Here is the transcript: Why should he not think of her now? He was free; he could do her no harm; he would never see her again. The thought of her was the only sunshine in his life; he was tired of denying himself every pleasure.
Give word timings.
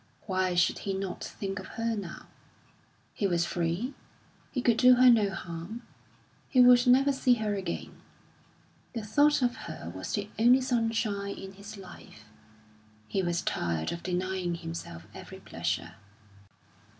Why 0.25 0.55
should 0.55 0.79
he 0.79 0.95
not 0.95 1.23
think 1.23 1.59
of 1.59 1.67
her 1.77 1.95
now? 1.95 2.25
He 3.13 3.27
was 3.27 3.45
free; 3.45 3.93
he 4.51 4.59
could 4.59 4.77
do 4.77 4.95
her 4.95 5.11
no 5.11 5.29
harm; 5.29 5.83
he 6.49 6.59
would 6.59 6.87
never 6.87 7.11
see 7.13 7.35
her 7.35 7.53
again. 7.53 8.01
The 8.93 9.03
thought 9.03 9.43
of 9.43 9.55
her 9.67 9.91
was 9.95 10.13
the 10.13 10.27
only 10.39 10.61
sunshine 10.61 11.35
in 11.35 11.51
his 11.53 11.77
life; 11.77 12.25
he 13.07 13.21
was 13.21 13.43
tired 13.43 13.91
of 13.91 14.01
denying 14.01 14.55
himself 14.55 15.05
every 15.13 15.39
pleasure. 15.39 15.93